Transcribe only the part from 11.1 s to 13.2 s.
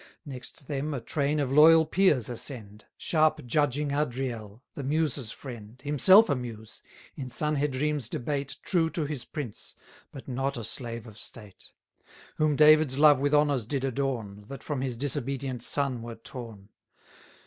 state: Whom David's love